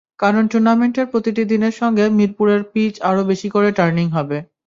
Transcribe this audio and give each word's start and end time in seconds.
কারণ 0.19 0.43
টুর্নামেন্টের 0.51 1.07
প্রতিটি 1.11 1.43
দিনের 1.51 1.73
সঙ্গে 1.81 2.05
মিরপুরের 2.17 2.61
পিচ 2.73 2.93
আরও 3.09 3.21
বেশি 3.31 3.47
করে 3.55 3.69
টার্নিং 3.77 4.07
হবে। 4.11 4.37